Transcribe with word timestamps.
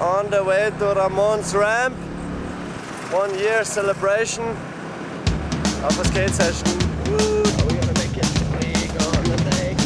on 0.00 0.30
the 0.30 0.42
way 0.42 0.70
to 0.78 0.94
Ramon's 0.94 1.54
ramp. 1.54 1.94
One 3.12 3.36
year 3.38 3.64
celebration 3.64 4.44
of 4.44 5.98
a 5.98 6.04
skate 6.04 6.30
session. 6.30 6.68
Woo! 7.06 7.42
We're 7.42 7.80
gonna 7.80 7.92
make 7.94 8.16
it. 8.16 8.28
We're 8.52 9.12
gonna 9.12 9.44
make. 9.50 9.78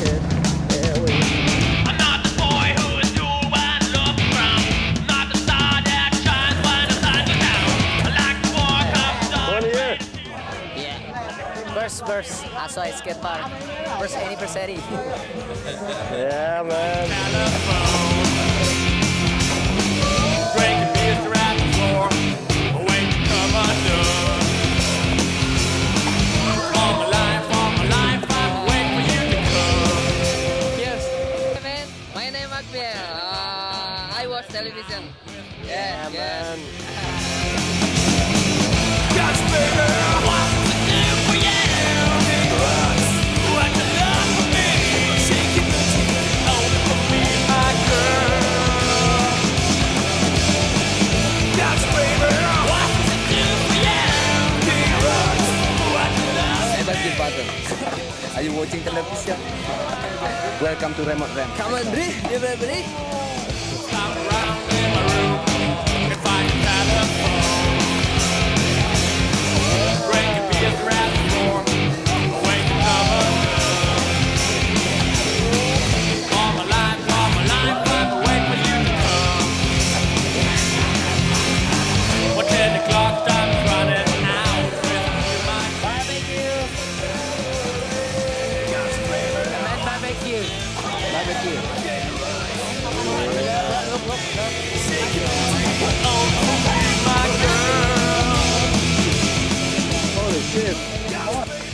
Yeah, 16.12 16.62
we. 16.62 16.82
I'm 17.08 17.42
not 17.48 17.81
my 32.52 32.60
name. 32.70 32.92
Uh, 32.96 34.20
I 34.20 34.26
watch 34.28 34.46
television. 34.48 35.04
Yeah, 35.64 35.64
Yeah, 35.64 36.08
yeah. 36.10 36.56
man. 36.56 36.58
Yes, 39.16 40.11
Are 58.42 58.44
you 58.44 58.54
watching 58.54 58.82
television? 58.82 59.38
Welcome 60.60 60.94
to 60.94 61.04
Remote 61.04 61.32
Ramp. 61.36 61.54
Come 61.54 61.74
on, 61.74 61.84
Bri. 61.92 62.06
You 62.28 62.38
ready? 62.40 64.31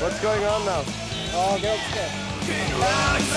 What's 0.01 0.21
going 0.21 0.45
on 0.45 0.65
now? 0.65 0.85
Oh, 1.35 1.59
girls 1.61 1.81
skate. 1.91 2.29
Like 2.79 3.29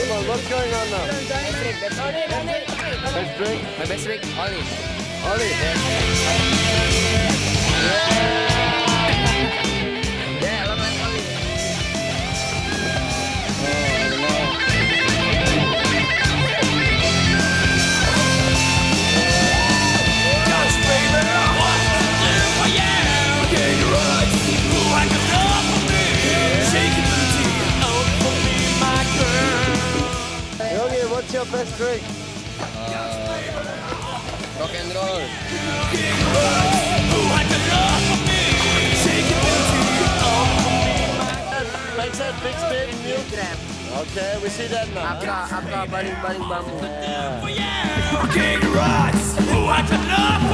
Come 0.00 0.12
on, 0.12 0.28
what's 0.28 0.48
going 0.48 0.72
on 0.72 0.90
now? 0.90 1.06
Best 1.06 1.28
best 1.28 2.68
trick. 2.78 3.00
Best 3.02 3.36
drink? 3.36 3.62
My 3.78 3.84
best 3.84 4.04
Oli. 4.38 4.64
Ollie. 5.28 5.50
Yeah, 5.50 7.29
Makes 41.96 42.18
that 42.18 42.34
big 42.42 42.56
spin. 42.60 42.88
New 43.04 43.16
grab. 43.30 43.58
Okay, 44.02 44.38
we 44.42 44.48
see 44.50 44.66
that 44.66 44.88
now. 44.94 45.16
Apka, 45.16 45.48
apka, 45.56 45.90
baling-baling 45.90 46.42
bambu. 46.42 46.74
for 47.40 47.48
you. 47.48 47.80
Get 48.34 48.62
your 48.62 48.72
right, 48.72 49.14
like 49.66 49.90
a 49.90 49.98
love 50.12 50.49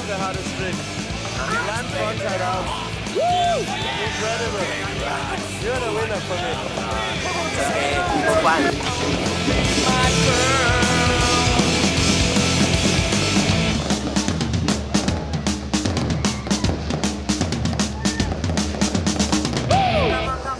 You 0.00 0.06
did 0.06 0.14
the 0.14 0.22
hardest 0.22 0.48
trick. 0.56 0.72
Land 1.68 1.86
front 1.92 2.18
side 2.20 2.40
out. 2.40 2.64
Woo! 3.12 3.60
Incredible. 4.08 4.64
You're 5.60 5.76
the 5.76 5.92
winner 5.92 6.20
for 6.24 6.38
me. 6.40 6.52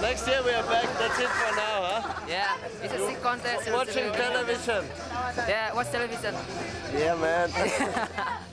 Next 0.02 0.26
year 0.28 0.42
we 0.44 0.52
are 0.52 0.62
back. 0.64 0.88
That's 0.98 1.18
it 1.18 1.28
for 1.28 1.56
now, 1.56 1.82
huh? 1.82 2.20
Yeah, 2.28 2.56
it's 2.82 2.92
a 2.92 2.98
sick 3.06 3.22
contest. 3.22 3.72
Watching 3.72 4.12
television. 4.12 4.84
Yeah, 5.48 5.72
watch 5.72 5.90
television. 5.90 6.34
Yeah, 6.92 7.14
man. 7.14 7.50